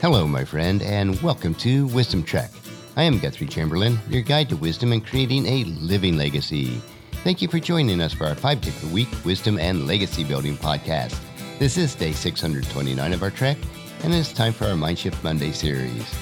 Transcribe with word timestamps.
Hello, 0.00 0.28
my 0.28 0.44
friend, 0.44 0.80
and 0.82 1.20
welcome 1.22 1.56
to 1.56 1.88
Wisdom 1.88 2.22
Trek. 2.22 2.52
I 2.96 3.02
am 3.02 3.18
Guthrie 3.18 3.48
Chamberlain, 3.48 3.98
your 4.08 4.22
guide 4.22 4.48
to 4.50 4.56
wisdom 4.56 4.92
and 4.92 5.04
creating 5.04 5.44
a 5.44 5.64
living 5.64 6.16
legacy. 6.16 6.80
Thank 7.24 7.42
you 7.42 7.48
for 7.48 7.58
joining 7.58 8.00
us 8.00 8.12
for 8.12 8.26
our 8.26 8.36
five 8.36 8.60
tip 8.60 8.74
a 8.84 8.94
week 8.94 9.08
wisdom 9.24 9.58
and 9.58 9.88
legacy 9.88 10.22
building 10.22 10.56
podcast. 10.56 11.18
This 11.58 11.76
is 11.76 11.96
day 11.96 12.12
629 12.12 13.12
of 13.12 13.24
our 13.24 13.32
trek, 13.32 13.56
and 14.04 14.14
it's 14.14 14.32
time 14.32 14.52
for 14.52 14.66
our 14.66 14.76
Mindshift 14.76 15.20
Monday 15.24 15.50
series. 15.50 16.16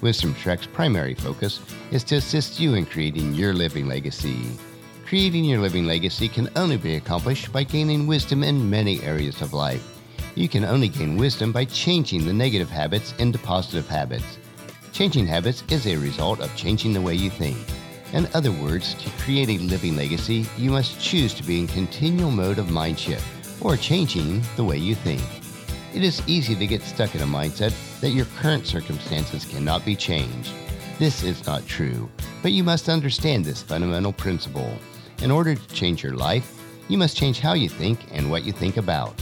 Wisdom 0.00 0.34
Trek's 0.36 0.66
primary 0.66 1.14
focus 1.14 1.60
is 1.90 2.04
to 2.04 2.16
assist 2.16 2.58
you 2.58 2.72
in 2.72 2.86
creating 2.86 3.34
your 3.34 3.52
living 3.52 3.86
legacy. 3.86 4.46
Creating 5.04 5.44
your 5.44 5.60
living 5.60 5.84
legacy 5.84 6.26
can 6.26 6.48
only 6.56 6.78
be 6.78 6.96
accomplished 6.96 7.52
by 7.52 7.64
gaining 7.64 8.06
wisdom 8.06 8.42
in 8.42 8.70
many 8.70 9.02
areas 9.02 9.42
of 9.42 9.52
life. 9.52 9.93
You 10.36 10.48
can 10.48 10.64
only 10.64 10.88
gain 10.88 11.16
wisdom 11.16 11.52
by 11.52 11.64
changing 11.64 12.26
the 12.26 12.32
negative 12.32 12.68
habits 12.68 13.14
into 13.18 13.38
positive 13.38 13.88
habits. 13.88 14.38
Changing 14.92 15.26
habits 15.26 15.62
is 15.70 15.86
a 15.86 15.96
result 15.96 16.40
of 16.40 16.54
changing 16.56 16.92
the 16.92 17.00
way 17.00 17.14
you 17.14 17.30
think. 17.30 17.56
In 18.12 18.28
other 18.34 18.50
words, 18.50 18.94
to 18.94 19.10
create 19.22 19.48
a 19.48 19.58
living 19.58 19.96
legacy, 19.96 20.46
you 20.56 20.70
must 20.70 21.00
choose 21.00 21.34
to 21.34 21.44
be 21.44 21.60
in 21.60 21.68
continual 21.68 22.32
mode 22.32 22.58
of 22.58 22.70
mind 22.70 22.98
shift, 22.98 23.24
or 23.60 23.76
changing 23.76 24.42
the 24.56 24.64
way 24.64 24.76
you 24.76 24.94
think. 24.96 25.22
It 25.94 26.02
is 26.02 26.22
easy 26.26 26.56
to 26.56 26.66
get 26.66 26.82
stuck 26.82 27.14
in 27.14 27.22
a 27.22 27.26
mindset 27.26 27.72
that 28.00 28.10
your 28.10 28.26
current 28.40 28.66
circumstances 28.66 29.44
cannot 29.44 29.84
be 29.84 29.94
changed. 29.94 30.52
This 30.98 31.22
is 31.22 31.46
not 31.46 31.66
true, 31.66 32.10
but 32.42 32.52
you 32.52 32.64
must 32.64 32.88
understand 32.88 33.44
this 33.44 33.62
fundamental 33.62 34.12
principle. 34.12 34.76
In 35.22 35.30
order 35.30 35.54
to 35.54 35.74
change 35.74 36.02
your 36.02 36.14
life, 36.14 36.60
you 36.88 36.98
must 36.98 37.16
change 37.16 37.38
how 37.38 37.54
you 37.54 37.68
think 37.68 38.00
and 38.12 38.30
what 38.30 38.44
you 38.44 38.52
think 38.52 38.76
about. 38.76 39.14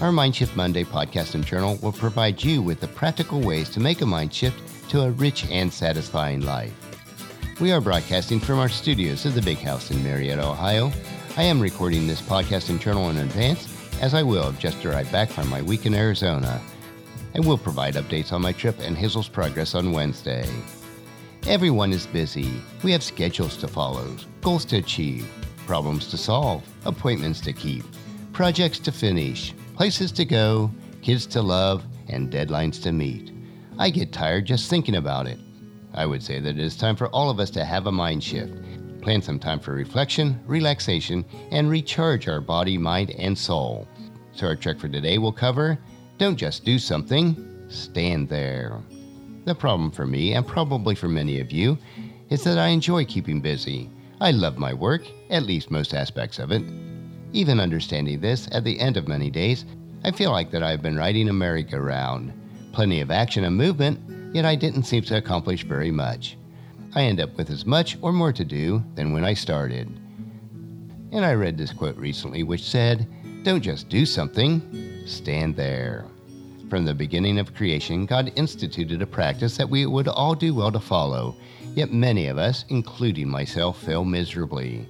Our 0.00 0.12
Mindshift 0.12 0.54
Monday 0.54 0.84
podcast 0.84 1.34
and 1.34 1.44
journal 1.44 1.76
will 1.82 1.90
provide 1.90 2.40
you 2.44 2.62
with 2.62 2.78
the 2.78 2.86
practical 2.86 3.40
ways 3.40 3.68
to 3.70 3.80
make 3.80 4.00
a 4.00 4.06
mind 4.06 4.32
shift 4.32 4.88
to 4.90 5.00
a 5.00 5.10
rich 5.10 5.44
and 5.50 5.72
satisfying 5.72 6.42
life. 6.42 6.72
We 7.60 7.72
are 7.72 7.80
broadcasting 7.80 8.38
from 8.38 8.60
our 8.60 8.68
studios 8.68 9.26
of 9.26 9.34
the 9.34 9.42
Big 9.42 9.58
House 9.58 9.90
in 9.90 10.00
Marietta, 10.04 10.46
Ohio. 10.46 10.92
I 11.36 11.42
am 11.42 11.60
recording 11.60 12.06
this 12.06 12.22
podcast 12.22 12.68
and 12.68 12.80
journal 12.80 13.10
in 13.10 13.16
advance, 13.16 13.66
as 14.00 14.14
I 14.14 14.22
will 14.22 14.44
have 14.44 14.60
just 14.60 14.86
arrived 14.86 15.10
back 15.10 15.30
from 15.30 15.48
my 15.48 15.62
week 15.62 15.84
in 15.84 15.94
Arizona. 15.94 16.60
I 17.34 17.40
will 17.40 17.58
provide 17.58 17.94
updates 17.94 18.32
on 18.32 18.40
my 18.40 18.52
trip 18.52 18.78
and 18.78 18.96
Hazel's 18.96 19.28
progress 19.28 19.74
on 19.74 19.90
Wednesday. 19.90 20.48
Everyone 21.48 21.92
is 21.92 22.06
busy. 22.06 22.52
We 22.84 22.92
have 22.92 23.02
schedules 23.02 23.56
to 23.56 23.66
follow, 23.66 24.14
goals 24.42 24.64
to 24.66 24.76
achieve, 24.76 25.28
problems 25.66 26.06
to 26.10 26.16
solve, 26.16 26.62
appointments 26.84 27.40
to 27.40 27.52
keep, 27.52 27.82
projects 28.32 28.78
to 28.78 28.92
finish, 28.92 29.54
places 29.78 30.10
to 30.10 30.24
go, 30.24 30.68
kids 31.02 31.24
to 31.24 31.40
love, 31.40 31.84
and 32.08 32.32
deadlines 32.32 32.82
to 32.82 32.90
meet. 32.90 33.30
I 33.78 33.90
get 33.90 34.12
tired 34.12 34.44
just 34.44 34.68
thinking 34.68 34.96
about 34.96 35.28
it. 35.28 35.38
I 35.94 36.04
would 36.04 36.20
say 36.20 36.40
that 36.40 36.58
it 36.58 36.58
is 36.58 36.76
time 36.76 36.96
for 36.96 37.06
all 37.10 37.30
of 37.30 37.38
us 37.38 37.48
to 37.50 37.64
have 37.64 37.86
a 37.86 37.92
mind 37.92 38.24
shift, 38.24 38.52
plan 39.02 39.22
some 39.22 39.38
time 39.38 39.60
for 39.60 39.74
reflection, 39.74 40.40
relaxation, 40.46 41.24
and 41.52 41.70
recharge 41.70 42.26
our 42.26 42.40
body, 42.40 42.76
mind, 42.76 43.12
and 43.12 43.38
soul. 43.38 43.86
So, 44.32 44.48
our 44.48 44.56
trek 44.56 44.80
for 44.80 44.88
today 44.88 45.18
will 45.18 45.30
cover 45.30 45.78
don't 46.18 46.36
just 46.36 46.64
do 46.64 46.80
something, 46.80 47.36
stand 47.68 48.28
there. 48.28 48.82
The 49.44 49.54
problem 49.54 49.92
for 49.92 50.06
me, 50.06 50.34
and 50.34 50.44
probably 50.44 50.96
for 50.96 51.06
many 51.06 51.38
of 51.38 51.52
you, 51.52 51.78
is 52.30 52.42
that 52.42 52.58
I 52.58 52.66
enjoy 52.66 53.04
keeping 53.04 53.40
busy. 53.40 53.88
I 54.20 54.32
love 54.32 54.58
my 54.58 54.74
work, 54.74 55.02
at 55.30 55.44
least 55.44 55.70
most 55.70 55.94
aspects 55.94 56.40
of 56.40 56.50
it. 56.50 56.64
Even 57.32 57.60
understanding 57.60 58.20
this, 58.20 58.48
at 58.52 58.64
the 58.64 58.80
end 58.80 58.96
of 58.96 59.06
many 59.08 59.30
days, 59.30 59.64
I 60.04 60.10
feel 60.10 60.30
like 60.30 60.50
that 60.52 60.62
I've 60.62 60.82
been 60.82 60.96
riding 60.96 61.28
a 61.28 61.32
merry-go-round. 61.32 62.32
Plenty 62.72 63.00
of 63.00 63.10
action 63.10 63.44
and 63.44 63.56
movement, 63.56 64.00
yet 64.34 64.44
I 64.44 64.54
didn't 64.54 64.84
seem 64.84 65.02
to 65.04 65.16
accomplish 65.16 65.64
very 65.64 65.90
much. 65.90 66.38
I 66.94 67.02
end 67.02 67.20
up 67.20 67.36
with 67.36 67.50
as 67.50 67.66
much 67.66 67.98
or 68.00 68.12
more 68.12 68.32
to 68.32 68.44
do 68.44 68.82
than 68.94 69.12
when 69.12 69.24
I 69.24 69.34
started. 69.34 69.88
And 71.12 71.24
I 71.24 71.34
read 71.34 71.58
this 71.58 71.72
quote 71.72 71.96
recently 71.96 72.42
which 72.42 72.62
said, 72.62 73.06
Don't 73.42 73.62
just 73.62 73.88
do 73.88 74.06
something, 74.06 75.02
stand 75.06 75.56
there. 75.56 76.06
From 76.70 76.84
the 76.84 76.94
beginning 76.94 77.38
of 77.38 77.54
creation, 77.54 78.06
God 78.06 78.32
instituted 78.36 79.00
a 79.00 79.06
practice 79.06 79.56
that 79.56 79.68
we 79.68 79.86
would 79.86 80.08
all 80.08 80.34
do 80.34 80.54
well 80.54 80.70
to 80.72 80.80
follow, 80.80 81.36
yet 81.74 81.92
many 81.92 82.26
of 82.26 82.38
us, 82.38 82.64
including 82.68 83.28
myself, 83.28 83.82
fail 83.82 84.04
miserably. 84.04 84.86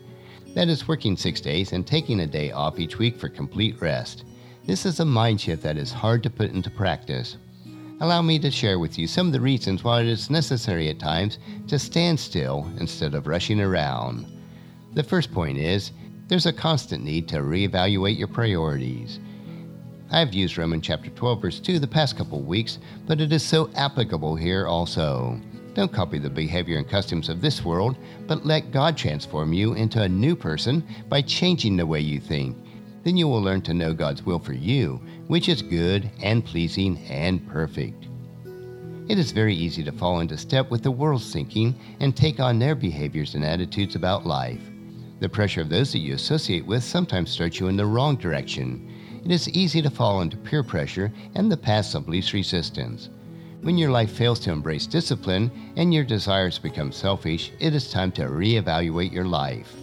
That 0.54 0.68
is 0.68 0.88
working 0.88 1.16
six 1.16 1.40
days 1.40 1.72
and 1.72 1.86
taking 1.86 2.20
a 2.20 2.26
day 2.26 2.50
off 2.50 2.78
each 2.78 2.98
week 2.98 3.16
for 3.16 3.28
complete 3.28 3.80
rest. 3.80 4.24
This 4.66 4.86
is 4.86 5.00
a 5.00 5.04
mind 5.04 5.40
shift 5.40 5.62
that 5.62 5.76
is 5.76 5.92
hard 5.92 6.22
to 6.22 6.30
put 6.30 6.50
into 6.50 6.70
practice. 6.70 7.36
Allow 8.00 8.22
me 8.22 8.38
to 8.40 8.50
share 8.50 8.78
with 8.78 8.98
you 8.98 9.06
some 9.06 9.26
of 9.26 9.32
the 9.32 9.40
reasons 9.40 9.84
why 9.84 10.00
it 10.00 10.06
is 10.06 10.30
necessary 10.30 10.88
at 10.88 10.98
times 10.98 11.38
to 11.66 11.78
stand 11.78 12.18
still 12.18 12.70
instead 12.78 13.14
of 13.14 13.26
rushing 13.26 13.60
around. 13.60 14.26
The 14.94 15.02
first 15.02 15.32
point 15.32 15.58
is 15.58 15.92
there's 16.28 16.46
a 16.46 16.52
constant 16.52 17.04
need 17.04 17.28
to 17.28 17.38
reevaluate 17.38 18.18
your 18.18 18.28
priorities. 18.28 19.20
I 20.10 20.20
have 20.20 20.32
used 20.32 20.56
Romans 20.56 20.86
chapter 20.86 21.10
12 21.10 21.42
verse 21.42 21.60
2 21.60 21.78
the 21.78 21.86
past 21.86 22.16
couple 22.16 22.40
weeks, 22.40 22.78
but 23.06 23.20
it 23.20 23.32
is 23.32 23.42
so 23.42 23.70
applicable 23.74 24.36
here 24.36 24.66
also. 24.66 25.40
Don't 25.78 25.92
copy 25.92 26.18
the 26.18 26.28
behavior 26.28 26.76
and 26.76 26.88
customs 26.88 27.28
of 27.28 27.40
this 27.40 27.64
world, 27.64 27.96
but 28.26 28.44
let 28.44 28.72
God 28.72 28.96
transform 28.96 29.52
you 29.52 29.74
into 29.74 30.02
a 30.02 30.08
new 30.08 30.34
person 30.34 30.84
by 31.08 31.22
changing 31.22 31.76
the 31.76 31.86
way 31.86 32.00
you 32.00 32.18
think. 32.18 32.56
Then 33.04 33.16
you 33.16 33.28
will 33.28 33.40
learn 33.40 33.62
to 33.62 33.72
know 33.72 33.94
God's 33.94 34.26
will 34.26 34.40
for 34.40 34.54
you, 34.54 35.00
which 35.28 35.48
is 35.48 35.62
good 35.62 36.10
and 36.20 36.44
pleasing 36.44 36.98
and 37.08 37.46
perfect. 37.46 38.08
It 39.08 39.20
is 39.20 39.30
very 39.30 39.54
easy 39.54 39.84
to 39.84 39.92
fall 39.92 40.18
into 40.18 40.36
step 40.36 40.68
with 40.68 40.82
the 40.82 40.90
world's 40.90 41.32
thinking 41.32 41.78
and 42.00 42.16
take 42.16 42.40
on 42.40 42.58
their 42.58 42.74
behaviors 42.74 43.36
and 43.36 43.44
attitudes 43.44 43.94
about 43.94 44.26
life. 44.26 44.68
The 45.20 45.28
pressure 45.28 45.60
of 45.60 45.68
those 45.68 45.92
that 45.92 46.00
you 46.00 46.12
associate 46.12 46.66
with 46.66 46.82
sometimes 46.82 47.30
starts 47.30 47.60
you 47.60 47.68
in 47.68 47.76
the 47.76 47.86
wrong 47.86 48.16
direction. 48.16 48.92
It 49.24 49.30
is 49.30 49.48
easy 49.50 49.80
to 49.82 49.90
fall 49.90 50.22
into 50.22 50.38
peer 50.38 50.64
pressure 50.64 51.12
and 51.36 51.52
the 51.52 51.56
paths 51.56 51.94
of 51.94 52.08
least 52.08 52.32
resistance. 52.32 53.10
When 53.62 53.76
your 53.76 53.90
life 53.90 54.12
fails 54.12 54.38
to 54.40 54.52
embrace 54.52 54.86
discipline 54.86 55.50
and 55.76 55.92
your 55.92 56.04
desires 56.04 56.60
become 56.60 56.92
selfish, 56.92 57.50
it 57.58 57.74
is 57.74 57.90
time 57.90 58.12
to 58.12 58.22
reevaluate 58.22 59.12
your 59.12 59.24
life. 59.24 59.74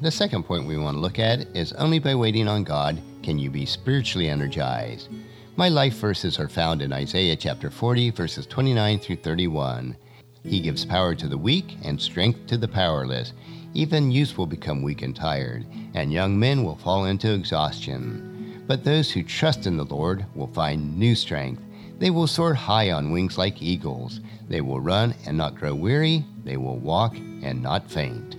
The 0.00 0.12
second 0.12 0.44
point 0.44 0.66
we 0.66 0.78
want 0.78 0.96
to 0.96 1.00
look 1.00 1.18
at 1.18 1.40
is 1.56 1.72
only 1.72 1.98
by 1.98 2.14
waiting 2.14 2.46
on 2.46 2.62
God 2.62 3.00
can 3.22 3.38
you 3.38 3.50
be 3.50 3.66
spiritually 3.66 4.28
energized. 4.28 5.08
My 5.56 5.68
life 5.68 5.94
verses 5.94 6.38
are 6.38 6.48
found 6.48 6.82
in 6.82 6.92
Isaiah 6.92 7.36
chapter 7.36 7.68
40, 7.68 8.10
verses 8.10 8.46
29 8.46 9.00
through 9.00 9.16
31. 9.16 9.96
He 10.44 10.60
gives 10.60 10.84
power 10.84 11.16
to 11.16 11.26
the 11.26 11.38
weak 11.38 11.76
and 11.82 12.00
strength 12.00 12.46
to 12.46 12.56
the 12.56 12.68
powerless. 12.68 13.32
Even 13.72 14.12
youth 14.12 14.38
will 14.38 14.46
become 14.46 14.82
weak 14.82 15.02
and 15.02 15.16
tired, 15.16 15.66
and 15.94 16.12
young 16.12 16.38
men 16.38 16.62
will 16.62 16.76
fall 16.76 17.06
into 17.06 17.32
exhaustion. 17.32 18.62
But 18.68 18.84
those 18.84 19.10
who 19.10 19.24
trust 19.24 19.66
in 19.66 19.76
the 19.76 19.84
Lord 19.84 20.26
will 20.34 20.46
find 20.46 20.96
new 20.96 21.16
strength. 21.16 21.62
They 21.98 22.10
will 22.10 22.26
soar 22.26 22.54
high 22.54 22.90
on 22.90 23.12
wings 23.12 23.38
like 23.38 23.62
eagles. 23.62 24.20
They 24.48 24.60
will 24.60 24.80
run 24.80 25.14
and 25.26 25.36
not 25.36 25.54
grow 25.54 25.74
weary. 25.74 26.24
They 26.44 26.56
will 26.56 26.78
walk 26.78 27.16
and 27.16 27.62
not 27.62 27.90
faint. 27.90 28.36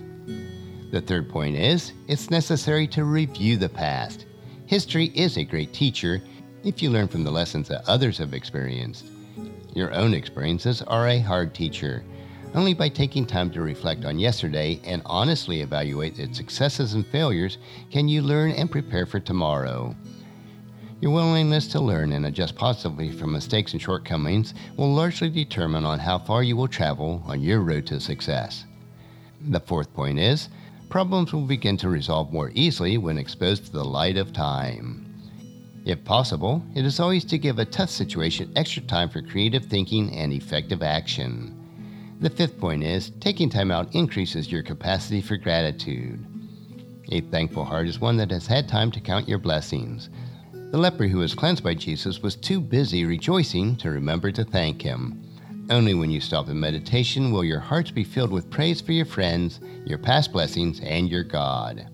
The 0.92 1.00
third 1.00 1.28
point 1.28 1.56
is 1.56 1.92
it's 2.06 2.30
necessary 2.30 2.86
to 2.88 3.04
review 3.04 3.56
the 3.56 3.68
past. 3.68 4.26
History 4.66 5.06
is 5.14 5.36
a 5.36 5.44
great 5.44 5.72
teacher 5.72 6.22
if 6.64 6.82
you 6.82 6.90
learn 6.90 7.08
from 7.08 7.24
the 7.24 7.30
lessons 7.30 7.68
that 7.68 7.88
others 7.88 8.18
have 8.18 8.34
experienced. 8.34 9.06
Your 9.74 9.92
own 9.94 10.14
experiences 10.14 10.82
are 10.82 11.08
a 11.08 11.18
hard 11.18 11.54
teacher. 11.54 12.04
Only 12.54 12.72
by 12.72 12.88
taking 12.88 13.26
time 13.26 13.50
to 13.50 13.60
reflect 13.60 14.04
on 14.04 14.18
yesterday 14.18 14.80
and 14.84 15.02
honestly 15.04 15.60
evaluate 15.60 16.18
its 16.18 16.38
successes 16.38 16.94
and 16.94 17.06
failures 17.06 17.58
can 17.90 18.08
you 18.08 18.22
learn 18.22 18.52
and 18.52 18.70
prepare 18.70 19.06
for 19.06 19.20
tomorrow. 19.20 19.94
Your 20.98 21.12
willingness 21.12 21.66
to 21.68 21.80
learn 21.80 22.12
and 22.12 22.24
adjust 22.24 22.56
positively 22.56 23.12
from 23.12 23.32
mistakes 23.32 23.72
and 23.72 23.82
shortcomings 23.82 24.54
will 24.78 24.94
largely 24.94 25.28
determine 25.28 25.84
on 25.84 25.98
how 25.98 26.18
far 26.18 26.42
you 26.42 26.56
will 26.56 26.68
travel 26.68 27.22
on 27.26 27.42
your 27.42 27.60
road 27.60 27.86
to 27.88 28.00
success. 28.00 28.64
The 29.48 29.60
fourth 29.60 29.92
point 29.92 30.18
is 30.18 30.48
problems 30.88 31.34
will 31.34 31.42
begin 31.42 31.76
to 31.78 31.90
resolve 31.90 32.32
more 32.32 32.50
easily 32.54 32.96
when 32.96 33.18
exposed 33.18 33.66
to 33.66 33.72
the 33.72 33.84
light 33.84 34.16
of 34.16 34.32
time. 34.32 35.02
If 35.84 36.02
possible, 36.02 36.64
it 36.74 36.86
is 36.86 36.98
always 36.98 37.26
to 37.26 37.38
give 37.38 37.58
a 37.58 37.66
tough 37.66 37.90
situation 37.90 38.50
extra 38.56 38.82
time 38.82 39.10
for 39.10 39.20
creative 39.20 39.66
thinking 39.66 40.10
and 40.16 40.32
effective 40.32 40.82
action. 40.82 41.54
The 42.20 42.30
fifth 42.30 42.58
point 42.58 42.82
is 42.82 43.10
taking 43.20 43.50
time 43.50 43.70
out 43.70 43.94
increases 43.94 44.50
your 44.50 44.62
capacity 44.62 45.20
for 45.20 45.36
gratitude. 45.36 46.24
A 47.12 47.20
thankful 47.20 47.64
heart 47.64 47.86
is 47.86 48.00
one 48.00 48.16
that 48.16 48.30
has 48.30 48.46
had 48.46 48.66
time 48.66 48.90
to 48.92 49.00
count 49.00 49.28
your 49.28 49.38
blessings. 49.38 50.08
The 50.72 50.78
leper 50.78 51.06
who 51.06 51.18
was 51.18 51.34
cleansed 51.34 51.62
by 51.62 51.74
Jesus 51.74 52.22
was 52.22 52.34
too 52.34 52.60
busy 52.60 53.04
rejoicing 53.04 53.76
to 53.76 53.90
remember 53.90 54.32
to 54.32 54.44
thank 54.44 54.82
him. 54.82 55.22
Only 55.70 55.94
when 55.94 56.10
you 56.10 56.20
stop 56.20 56.48
in 56.48 56.58
meditation 56.58 57.30
will 57.30 57.44
your 57.44 57.60
hearts 57.60 57.90
be 57.90 58.04
filled 58.04 58.32
with 58.32 58.50
praise 58.50 58.80
for 58.80 58.92
your 58.92 59.06
friends, 59.06 59.60
your 59.84 59.98
past 59.98 60.32
blessings, 60.32 60.80
and 60.80 61.08
your 61.08 61.22
God. 61.22 61.86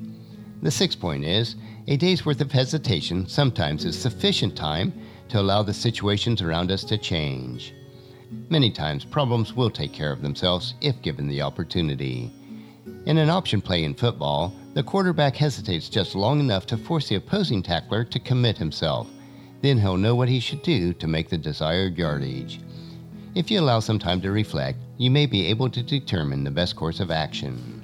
The 0.62 0.70
sixth 0.70 0.98
point 0.98 1.24
is 1.24 1.56
a 1.86 1.96
day's 1.96 2.24
worth 2.24 2.40
of 2.40 2.50
hesitation 2.50 3.28
sometimes 3.28 3.84
is 3.84 3.98
sufficient 3.98 4.56
time 4.56 4.92
to 5.28 5.38
allow 5.38 5.62
the 5.62 5.74
situations 5.74 6.40
around 6.40 6.70
us 6.70 6.82
to 6.84 6.96
change. 6.96 7.74
Many 8.48 8.70
times, 8.70 9.04
problems 9.04 9.54
will 9.54 9.70
take 9.70 9.92
care 9.92 10.12
of 10.12 10.22
themselves 10.22 10.74
if 10.80 11.00
given 11.02 11.28
the 11.28 11.42
opportunity. 11.42 12.32
In 13.04 13.18
an 13.18 13.28
option 13.28 13.60
play 13.60 13.84
in 13.84 13.94
football, 13.94 14.54
the 14.74 14.82
quarterback 14.82 15.36
hesitates 15.36 15.88
just 15.88 16.14
long 16.14 16.40
enough 16.40 16.66
to 16.66 16.78
force 16.78 17.08
the 17.08 17.16
opposing 17.16 17.62
tackler 17.62 18.04
to 18.04 18.18
commit 18.18 18.56
himself. 18.56 19.08
Then 19.60 19.78
he'll 19.78 19.98
know 19.98 20.14
what 20.14 20.28
he 20.28 20.40
should 20.40 20.62
do 20.62 20.94
to 20.94 21.06
make 21.06 21.28
the 21.28 21.38
desired 21.38 21.98
yardage. 21.98 22.60
If 23.34 23.50
you 23.50 23.60
allow 23.60 23.80
some 23.80 23.98
time 23.98 24.20
to 24.22 24.30
reflect, 24.30 24.78
you 24.96 25.10
may 25.10 25.26
be 25.26 25.46
able 25.46 25.68
to 25.70 25.82
determine 25.82 26.42
the 26.42 26.50
best 26.50 26.74
course 26.74 27.00
of 27.00 27.10
action. 27.10 27.80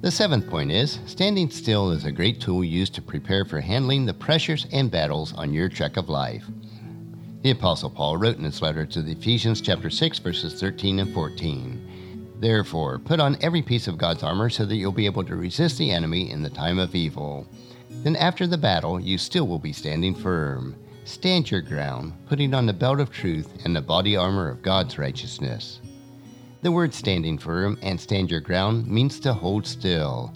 The 0.00 0.10
seventh 0.10 0.48
point 0.48 0.72
is 0.72 0.98
standing 1.06 1.48
still 1.50 1.90
is 1.90 2.04
a 2.04 2.12
great 2.12 2.40
tool 2.40 2.64
used 2.64 2.94
to 2.94 3.02
prepare 3.02 3.44
for 3.44 3.60
handling 3.60 4.04
the 4.04 4.14
pressures 4.14 4.66
and 4.72 4.90
battles 4.90 5.32
on 5.34 5.52
your 5.52 5.68
trek 5.68 5.96
of 5.96 6.08
life. 6.08 6.44
The 7.42 7.50
Apostle 7.50 7.90
Paul 7.90 8.16
wrote 8.16 8.38
in 8.38 8.44
his 8.44 8.62
letter 8.62 8.86
to 8.86 9.02
the 9.02 9.12
Ephesians 9.12 9.60
chapter 9.60 9.90
6 9.90 10.18
verses 10.18 10.60
13 10.60 10.98
and 10.98 11.14
14. 11.14 11.91
Therefore, 12.42 12.98
put 12.98 13.20
on 13.20 13.38
every 13.40 13.62
piece 13.62 13.86
of 13.86 13.96
God's 13.96 14.24
armor 14.24 14.50
so 14.50 14.66
that 14.66 14.74
you'll 14.74 14.90
be 14.90 15.06
able 15.06 15.22
to 15.22 15.36
resist 15.36 15.78
the 15.78 15.92
enemy 15.92 16.28
in 16.28 16.42
the 16.42 16.50
time 16.50 16.80
of 16.80 16.92
evil. 16.92 17.46
Then 17.88 18.16
after 18.16 18.48
the 18.48 18.58
battle, 18.58 18.98
you 18.98 19.16
still 19.16 19.46
will 19.46 19.60
be 19.60 19.72
standing 19.72 20.12
firm. 20.12 20.74
Stand 21.04 21.52
your 21.52 21.60
ground, 21.60 22.14
putting 22.26 22.52
on 22.52 22.66
the 22.66 22.72
belt 22.72 22.98
of 22.98 23.12
truth 23.12 23.64
and 23.64 23.76
the 23.76 23.80
body 23.80 24.16
armor 24.16 24.48
of 24.48 24.60
God's 24.60 24.98
righteousness. 24.98 25.78
The 26.62 26.72
word 26.72 26.92
standing 26.92 27.38
firm 27.38 27.78
and 27.80 28.00
stand 28.00 28.28
your 28.28 28.40
ground 28.40 28.88
means 28.88 29.20
to 29.20 29.32
hold 29.32 29.64
still. 29.64 30.34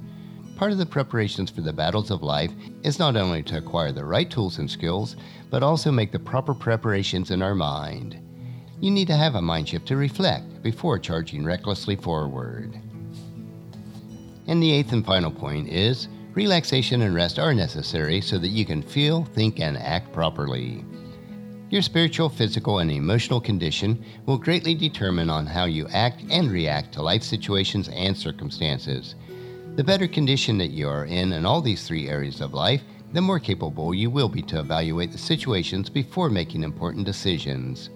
Part 0.55 0.71
of 0.71 0.79
the 0.79 0.87
preparations 0.87 1.51
for 1.51 1.63
the 1.63 1.73
battles 1.73 2.13
of 2.13 2.23
life 2.23 2.53
is 2.85 3.01
not 3.01 3.17
only 3.17 3.43
to 3.43 3.59
acquire 3.59 3.91
the 3.91 4.05
right 4.05 4.31
tools 4.31 4.59
and 4.59 4.71
skills, 4.71 5.17
but 5.51 5.65
also 5.65 5.91
make 5.91 6.13
the 6.13 6.21
proper 6.21 6.55
preparations 6.55 7.33
in 7.33 7.43
our 7.43 7.57
mind. 7.57 8.21
You 8.81 8.91
need 8.91 9.09
to 9.09 9.17
have 9.17 9.35
a 9.35 9.43
mind 9.43 9.69
shift 9.69 9.87
to 9.89 9.97
reflect 9.97 10.63
before 10.63 10.99
charging 10.99 11.45
recklessly 11.45 11.97
forward. 11.97 12.79
And 14.47 14.63
the 14.63 14.71
eighth 14.73 14.93
and 14.93 15.05
final 15.05 15.31
point 15.31 15.69
is 15.69 16.09
relaxation 16.35 17.01
and 17.03 17.15
rest 17.15 17.39
are 17.39 17.55
necessary 17.55 18.21
so 18.21 18.39
that 18.39 18.49
you 18.49 18.67
can 18.67 18.83
feel, 18.83 19.25
think, 19.25 19.61
and 19.61 19.79
act 19.79 20.13
properly. 20.13 20.85
Your 21.71 21.83
spiritual, 21.83 22.29
physical, 22.29 22.79
and 22.79 22.91
emotional 22.91 23.41
condition 23.41 24.05
will 24.27 24.39
greatly 24.39 24.75
determine 24.75 25.31
on 25.31 25.47
how 25.47 25.65
you 25.65 25.89
act 25.89 26.23
and 26.31 26.53
react 26.53 26.93
to 26.93 27.03
life 27.03 27.23
situations 27.23 27.89
and 27.89 28.17
circumstances. 28.17 29.15
The 29.75 29.85
better 29.85 30.07
condition 30.07 30.59
that 30.59 30.71
you 30.71 30.89
are 30.89 31.07
in 31.07 31.33
in 31.33 31.45
all 31.45 31.61
these 31.61 31.87
three 31.87 32.09
areas 32.09 32.41
of 32.41 32.55
life, 32.55 32.83
the 33.15 33.21
more 33.23 33.41
capable 33.41 33.95
you 33.95 34.11
will 34.11 34.29
be 34.29 34.43
to 34.43 34.61
evaluate 34.61 35.13
the 35.13 35.19
situations 35.19 35.89
before 35.89 36.29
making 36.29 36.63
important 36.63 37.07
decisions. 37.07 37.91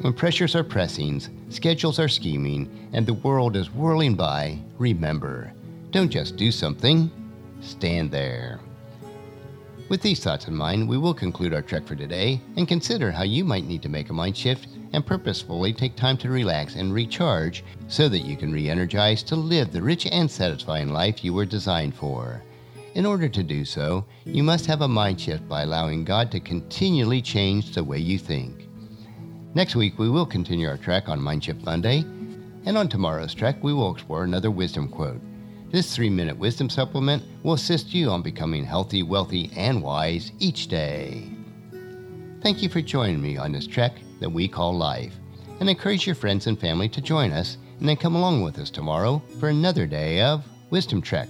When 0.00 0.14
pressures 0.14 0.56
are 0.56 0.64
pressing, 0.64 1.20
schedules 1.50 1.98
are 1.98 2.08
scheming, 2.08 2.88
and 2.94 3.04
the 3.04 3.12
world 3.12 3.54
is 3.54 3.70
whirling 3.70 4.14
by, 4.14 4.58
remember 4.78 5.52
don't 5.90 6.08
just 6.08 6.36
do 6.36 6.50
something, 6.52 7.10
stand 7.60 8.10
there. 8.10 8.60
With 9.90 10.00
these 10.00 10.20
thoughts 10.22 10.46
in 10.46 10.54
mind, 10.54 10.88
we 10.88 10.96
will 10.96 11.12
conclude 11.12 11.52
our 11.52 11.62
trek 11.62 11.86
for 11.86 11.96
today 11.96 12.40
and 12.56 12.68
consider 12.68 13.10
how 13.10 13.24
you 13.24 13.44
might 13.44 13.66
need 13.66 13.82
to 13.82 13.88
make 13.88 14.08
a 14.08 14.12
mind 14.12 14.36
shift 14.36 14.68
and 14.92 15.04
purposefully 15.04 15.72
take 15.72 15.96
time 15.96 16.16
to 16.18 16.30
relax 16.30 16.76
and 16.76 16.94
recharge 16.94 17.64
so 17.88 18.08
that 18.08 18.24
you 18.24 18.36
can 18.36 18.52
re 18.52 18.70
energize 18.70 19.22
to 19.24 19.36
live 19.36 19.72
the 19.72 19.82
rich 19.82 20.06
and 20.06 20.30
satisfying 20.30 20.92
life 20.92 21.24
you 21.24 21.34
were 21.34 21.44
designed 21.44 21.94
for. 21.94 22.40
In 22.94 23.04
order 23.04 23.28
to 23.28 23.42
do 23.42 23.64
so, 23.64 24.06
you 24.24 24.44
must 24.44 24.64
have 24.66 24.80
a 24.80 24.88
mind 24.88 25.20
shift 25.20 25.46
by 25.46 25.62
allowing 25.62 26.04
God 26.04 26.30
to 26.30 26.40
continually 26.40 27.20
change 27.20 27.74
the 27.74 27.84
way 27.84 27.98
you 27.98 28.18
think. 28.18 28.69
Next 29.52 29.74
week, 29.74 29.98
we 29.98 30.08
will 30.08 30.26
continue 30.26 30.68
our 30.68 30.76
trek 30.76 31.08
on 31.08 31.20
Mind 31.20 31.42
Shift 31.42 31.64
Monday, 31.64 32.04
and 32.66 32.78
on 32.78 32.88
tomorrow's 32.88 33.34
trek, 33.34 33.56
we 33.62 33.72
will 33.72 33.92
explore 33.92 34.22
another 34.22 34.48
wisdom 34.48 34.86
quote. 34.86 35.20
This 35.72 35.92
three 35.92 36.08
minute 36.08 36.38
wisdom 36.38 36.70
supplement 36.70 37.24
will 37.42 37.54
assist 37.54 37.92
you 37.92 38.10
on 38.10 38.22
becoming 38.22 38.64
healthy, 38.64 39.02
wealthy, 39.02 39.50
and 39.56 39.82
wise 39.82 40.30
each 40.38 40.68
day. 40.68 41.28
Thank 42.42 42.62
you 42.62 42.68
for 42.68 42.80
joining 42.80 43.20
me 43.20 43.38
on 43.38 43.50
this 43.50 43.66
trek 43.66 43.94
that 44.20 44.30
we 44.30 44.46
call 44.46 44.76
life, 44.76 45.14
and 45.58 45.68
encourage 45.68 46.06
your 46.06 46.14
friends 46.14 46.46
and 46.46 46.58
family 46.58 46.88
to 46.88 47.00
join 47.00 47.32
us 47.32 47.58
and 47.80 47.88
then 47.88 47.96
come 47.96 48.14
along 48.14 48.42
with 48.42 48.56
us 48.60 48.70
tomorrow 48.70 49.20
for 49.40 49.48
another 49.48 49.84
day 49.84 50.20
of 50.20 50.44
Wisdom 50.70 51.02
Trek 51.02 51.28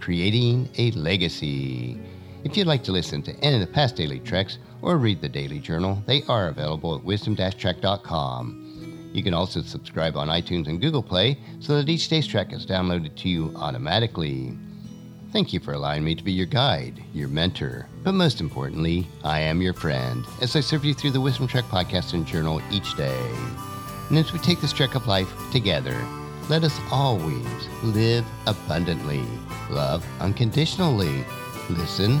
Creating 0.00 0.66
a 0.78 0.92
Legacy. 0.92 2.00
If 2.42 2.56
you'd 2.56 2.66
like 2.66 2.84
to 2.84 2.92
listen 2.92 3.22
to 3.24 3.36
any 3.40 3.56
of 3.56 3.60
the 3.60 3.66
past 3.66 3.96
daily 3.96 4.20
treks 4.20 4.56
or 4.82 4.96
read 4.96 5.20
the 5.20 5.28
daily 5.28 5.58
journal, 5.58 6.02
they 6.06 6.22
are 6.28 6.48
available 6.48 6.96
at 6.96 7.04
wisdom-trek.com. 7.04 9.10
You 9.12 9.22
can 9.22 9.34
also 9.34 9.62
subscribe 9.62 10.16
on 10.16 10.28
iTunes 10.28 10.68
and 10.68 10.80
Google 10.80 11.02
Play 11.02 11.38
so 11.58 11.76
that 11.76 11.88
each 11.88 12.08
day's 12.08 12.26
track 12.26 12.52
is 12.52 12.64
downloaded 12.64 13.16
to 13.16 13.28
you 13.28 13.52
automatically. 13.56 14.56
Thank 15.32 15.52
you 15.52 15.60
for 15.60 15.72
allowing 15.72 16.04
me 16.04 16.14
to 16.14 16.24
be 16.24 16.32
your 16.32 16.46
guide, 16.46 17.02
your 17.12 17.28
mentor, 17.28 17.86
but 18.02 18.12
most 18.12 18.40
importantly, 18.40 19.06
I 19.22 19.40
am 19.40 19.62
your 19.62 19.74
friend 19.74 20.24
as 20.40 20.56
I 20.56 20.60
serve 20.60 20.84
you 20.84 20.94
through 20.94 21.12
the 21.12 21.20
Wisdom 21.20 21.46
Trek 21.46 21.64
podcast 21.64 22.14
and 22.14 22.26
journal 22.26 22.60
each 22.70 22.96
day. 22.96 23.30
And 24.08 24.18
as 24.18 24.32
we 24.32 24.40
take 24.40 24.60
this 24.60 24.72
trek 24.72 24.96
of 24.96 25.06
life 25.06 25.32
together, 25.52 26.04
let 26.48 26.64
us 26.64 26.76
always 26.90 27.46
live 27.84 28.26
abundantly, 28.48 29.22
love 29.70 30.04
unconditionally, 30.20 31.24
listen 31.68 32.20